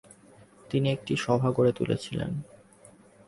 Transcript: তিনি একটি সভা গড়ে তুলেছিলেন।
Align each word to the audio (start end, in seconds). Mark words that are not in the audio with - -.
তিনি 0.69 0.87
একটি 0.91 1.13
সভা 1.17 1.49
গড়ে 1.51 1.71
তুলেছিলেন। 1.71 2.31